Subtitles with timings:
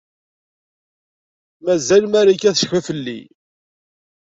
[1.63, 3.19] Mazal Marika tecfa fell-i?